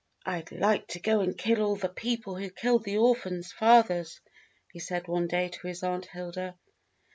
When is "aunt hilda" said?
5.83-6.57